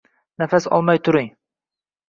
Nafas 0.43 0.67
olmay 0.79 1.03
turing. 1.09 1.31